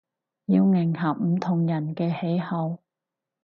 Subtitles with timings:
[0.47, 2.79] 要迎合唔同人嘅喜好